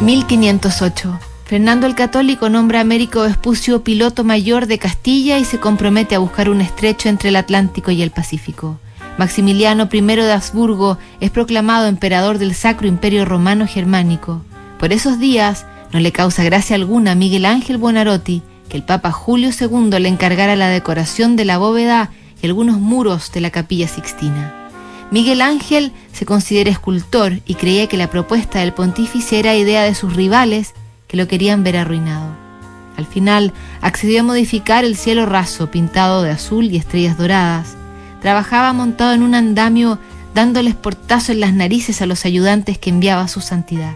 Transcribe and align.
1508. 0.00 1.18
Fernando 1.44 1.86
el 1.88 1.96
Católico 1.96 2.48
nombra 2.48 2.78
a 2.78 2.82
Américo 2.82 3.22
Vespucio 3.22 3.82
piloto 3.82 4.22
mayor 4.22 4.66
de 4.66 4.78
Castilla 4.78 5.38
y 5.38 5.44
se 5.44 5.58
compromete 5.58 6.14
a 6.14 6.20
buscar 6.20 6.50
un 6.50 6.60
estrecho 6.60 7.08
entre 7.08 7.30
el 7.30 7.36
Atlántico 7.36 7.90
y 7.90 8.02
el 8.02 8.12
Pacífico. 8.12 8.78
Maximiliano 9.18 9.88
I 9.92 10.00
de 10.00 10.32
Habsburgo 10.32 10.98
es 11.18 11.30
proclamado 11.30 11.88
emperador 11.88 12.38
del 12.38 12.54
Sacro 12.54 12.86
Imperio 12.86 13.24
Romano 13.24 13.66
Germánico. 13.66 14.42
Por 14.78 14.92
esos 14.92 15.18
días 15.18 15.66
no 15.92 15.98
le 15.98 16.12
causa 16.12 16.44
gracia 16.44 16.76
alguna 16.76 17.12
a 17.12 17.16
Miguel 17.16 17.44
Ángel 17.44 17.78
Buonarroti 17.78 18.42
que 18.68 18.76
el 18.76 18.84
Papa 18.84 19.10
Julio 19.10 19.50
II 19.58 19.98
le 19.98 20.08
encargara 20.08 20.54
la 20.54 20.68
decoración 20.68 21.34
de 21.34 21.44
la 21.44 21.58
bóveda 21.58 22.10
y 22.40 22.46
algunos 22.46 22.78
muros 22.78 23.32
de 23.32 23.40
la 23.40 23.50
capilla 23.50 23.88
Sixtina. 23.88 24.67
Miguel 25.10 25.40
Ángel 25.40 25.92
se 26.12 26.26
considera 26.26 26.70
escultor 26.70 27.40
y 27.46 27.54
creía 27.54 27.86
que 27.86 27.96
la 27.96 28.10
propuesta 28.10 28.60
del 28.60 28.74
pontífice 28.74 29.38
era 29.38 29.56
idea 29.56 29.82
de 29.82 29.94
sus 29.94 30.14
rivales 30.14 30.74
que 31.06 31.16
lo 31.16 31.26
querían 31.26 31.64
ver 31.64 31.78
arruinado. 31.78 32.36
Al 32.98 33.06
final 33.06 33.54
accedió 33.80 34.20
a 34.20 34.24
modificar 34.24 34.84
el 34.84 34.96
cielo 34.96 35.24
raso 35.24 35.70
pintado 35.70 36.22
de 36.22 36.30
azul 36.30 36.66
y 36.66 36.76
estrellas 36.76 37.16
doradas. 37.16 37.76
Trabajaba 38.20 38.72
montado 38.72 39.12
en 39.12 39.22
un 39.22 39.34
andamio 39.34 39.98
dándoles 40.34 40.74
portazo 40.74 41.32
en 41.32 41.40
las 41.40 41.54
narices 41.54 42.02
a 42.02 42.06
los 42.06 42.26
ayudantes 42.26 42.76
que 42.76 42.90
enviaba 42.90 43.28
su 43.28 43.40
santidad. 43.40 43.94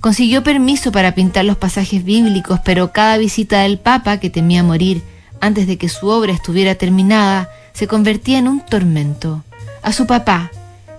Consiguió 0.00 0.42
permiso 0.42 0.92
para 0.92 1.14
pintar 1.14 1.44
los 1.44 1.56
pasajes 1.56 2.04
bíblicos, 2.04 2.60
pero 2.64 2.92
cada 2.92 3.18
visita 3.18 3.60
del 3.62 3.78
Papa, 3.78 4.18
que 4.18 4.30
temía 4.30 4.62
morir 4.62 5.02
antes 5.40 5.66
de 5.66 5.76
que 5.76 5.88
su 5.88 6.08
obra 6.08 6.32
estuviera 6.32 6.76
terminada, 6.76 7.48
se 7.72 7.86
convertía 7.86 8.38
en 8.38 8.48
un 8.48 8.60
tormento. 8.60 9.42
A 9.82 9.92
su 9.92 10.06
papá, 10.06 10.50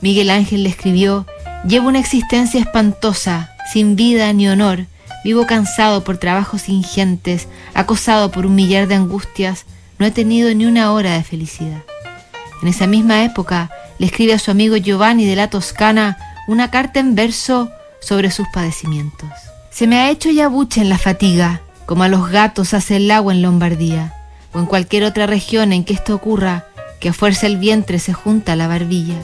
Miguel 0.01 0.29
Ángel 0.29 0.63
le 0.63 0.69
escribió, 0.69 1.25
Llevo 1.65 1.87
una 1.87 1.99
existencia 1.99 2.59
espantosa, 2.59 3.51
sin 3.71 3.95
vida 3.95 4.31
ni 4.33 4.49
honor, 4.49 4.87
vivo 5.23 5.45
cansado 5.45 6.03
por 6.03 6.17
trabajos 6.17 6.67
ingentes, 6.67 7.47
acosado 7.73 8.29
por 8.31 8.45
un 8.45 8.55
millar 8.55 8.87
de 8.87 8.95
angustias, 8.95 9.65
no 9.97 10.05
he 10.05 10.11
tenido 10.11 10.53
ni 10.53 10.65
una 10.65 10.91
hora 10.91 11.13
de 11.13 11.23
felicidad. 11.23 11.81
En 12.61 12.67
esa 12.67 12.85
misma 12.87 13.23
época 13.23 13.71
le 13.99 14.07
escribe 14.07 14.33
a 14.33 14.39
su 14.39 14.51
amigo 14.51 14.75
Giovanni 14.75 15.25
de 15.25 15.37
la 15.37 15.49
Toscana 15.49 16.17
una 16.49 16.69
carta 16.69 16.99
en 16.99 17.15
verso 17.15 17.71
sobre 18.01 18.31
sus 18.31 18.47
padecimientos. 18.53 19.29
Se 19.71 19.87
me 19.87 19.99
ha 19.99 20.09
hecho 20.09 20.29
ya 20.29 20.49
buche 20.49 20.81
en 20.81 20.89
la 20.89 20.97
fatiga, 20.97 21.61
como 21.85 22.03
a 22.03 22.09
los 22.09 22.29
gatos 22.29 22.73
hace 22.73 22.97
el 22.97 23.09
agua 23.11 23.33
en 23.33 23.41
Lombardía, 23.41 24.13
o 24.53 24.59
en 24.59 24.65
cualquier 24.65 25.05
otra 25.05 25.25
región 25.25 25.71
en 25.71 25.85
que 25.85 25.93
esto 25.93 26.13
ocurra, 26.13 26.65
que 27.03 27.09
a 27.09 27.13
fuerza 27.13 27.47
el 27.47 27.57
vientre 27.57 27.99
se 27.99 28.13
junta 28.13 28.53
a 28.53 28.55
la 28.55 28.69
barbilla. 28.69 29.17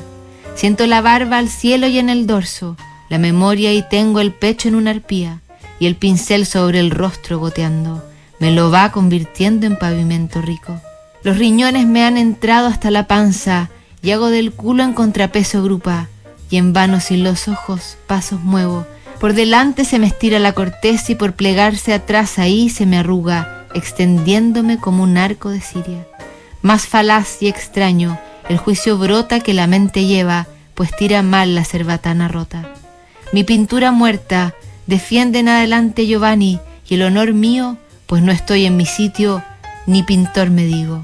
Siento 0.54 0.86
la 0.86 1.00
barba 1.00 1.38
al 1.38 1.48
cielo 1.48 1.88
y 1.88 1.98
en 1.98 2.10
el 2.10 2.28
dorso, 2.28 2.76
la 3.08 3.18
memoria 3.20 3.72
y 3.72 3.88
tengo 3.88 4.20
el 4.20 4.34
pecho 4.34 4.68
en 4.68 4.76
una 4.76 4.92
arpía, 4.92 5.40
y 5.80 5.86
el 5.86 5.96
pincel 5.96 6.46
sobre 6.46 6.82
el 6.82 6.92
rostro 6.92 7.40
goteando, 7.40 8.04
me 8.38 8.52
lo 8.52 8.70
va 8.70 8.92
convirtiendo 8.92 9.66
en 9.66 9.78
pavimento 9.78 10.42
rico. 10.42 10.82
Los 11.24 11.38
riñones 11.38 11.88
me 11.88 12.04
han 12.04 12.18
entrado 12.18 12.68
hasta 12.68 12.92
la 12.92 13.08
panza, 13.08 13.70
y 14.02 14.12
hago 14.12 14.30
del 14.30 14.52
culo 14.52 14.84
en 14.84 14.92
contrapeso 14.92 15.64
grupa, 15.64 16.10
y 16.50 16.58
en 16.58 16.74
vano 16.74 17.00
sin 17.00 17.24
los 17.24 17.48
ojos 17.48 17.96
pasos 18.08 18.42
muevo. 18.42 18.86
Por 19.22 19.32
delante 19.32 19.86
se 19.86 20.00
me 20.00 20.08
estira 20.08 20.38
la 20.40 20.52
corteza 20.52 21.14
y 21.14 21.16
por 21.16 21.32
plegarse 21.32 21.94
atrás 21.94 22.40
ahí 22.40 22.70
se 22.70 22.86
me 22.86 22.98
arruga, 22.98 23.68
extendiéndome 23.74 24.80
como 24.80 25.02
un 25.02 25.18
arco 25.18 25.50
de 25.50 25.62
Siria. 25.62 26.09
Más 26.62 26.88
falaz 26.88 27.42
y 27.42 27.48
extraño, 27.48 28.20
el 28.50 28.58
juicio 28.58 28.98
brota 28.98 29.40
que 29.40 29.54
la 29.54 29.66
mente 29.66 30.06
lleva, 30.06 30.48
pues 30.74 30.94
tira 30.96 31.22
mal 31.22 31.56
la 31.56 31.64
cerbatana 31.64 32.28
rota. 32.28 32.74
Mi 33.32 33.46
pintura 33.46 33.92
muerta, 33.92 34.56
defiende 34.86 35.40
en 35.40 35.48
adelante 35.48 36.06
Giovanni, 36.06 36.60
y 36.90 36.96
el 36.96 37.04
honor 37.04 37.34
mío, 37.34 37.78
pues 38.08 38.24
no 38.24 38.32
estoy 38.32 38.66
en 38.66 38.76
mi 38.76 38.86
sitio, 38.86 39.42
ni 39.86 40.04
pintor 40.04 40.50
me 40.50 40.66
digo. 40.66 41.02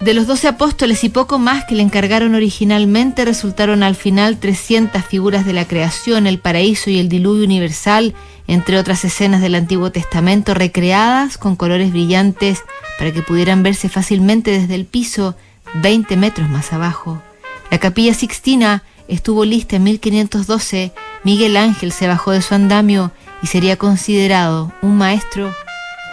De 0.00 0.14
los 0.14 0.26
doce 0.26 0.46
apóstoles 0.46 1.02
y 1.02 1.08
poco 1.08 1.38
más 1.38 1.64
que 1.64 1.74
le 1.74 1.82
encargaron 1.82 2.34
originalmente, 2.34 3.24
resultaron 3.24 3.82
al 3.82 3.96
final 3.96 4.36
300 4.36 5.04
figuras 5.04 5.46
de 5.46 5.52
la 5.52 5.64
creación, 5.64 6.26
el 6.26 6.38
paraíso 6.38 6.90
y 6.90 6.98
el 6.98 7.08
diluvio 7.08 7.44
universal, 7.44 8.14
entre 8.46 8.78
otras 8.78 9.04
escenas 9.04 9.40
del 9.40 9.54
Antiguo 9.54 9.90
Testamento 9.90 10.54
recreadas 10.54 11.38
con 11.38 11.56
colores 11.56 11.90
brillantes 11.92 12.62
para 12.98 13.12
que 13.12 13.22
pudieran 13.22 13.62
verse 13.62 13.88
fácilmente 13.88 14.50
desde 14.50 14.74
el 14.74 14.84
piso 14.84 15.36
20 15.74 16.16
metros 16.16 16.50
más 16.50 16.72
abajo. 16.72 17.22
La 17.70 17.78
capilla 17.78 18.12
Sixtina 18.12 18.82
estuvo 19.06 19.44
lista 19.44 19.76
en 19.76 19.84
1512, 19.84 20.92
Miguel 21.24 21.56
Ángel 21.56 21.92
se 21.92 22.08
bajó 22.08 22.32
de 22.32 22.42
su 22.42 22.54
andamio 22.54 23.12
y 23.42 23.46
sería 23.46 23.76
considerado 23.76 24.72
un 24.82 24.98
maestro 24.98 25.54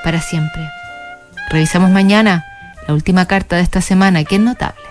para 0.04 0.22
siempre. 0.22 0.70
Revisamos 1.50 1.90
mañana 1.90 2.46
la 2.88 2.94
última 2.94 3.26
carta 3.26 3.56
de 3.56 3.64
esta 3.64 3.82
semana, 3.82 4.24
que 4.24 4.36
es 4.36 4.42
notable. 4.42 4.85